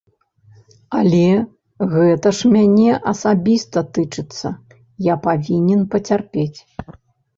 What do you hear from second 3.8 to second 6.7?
тычыцца, я павінен пацярпець.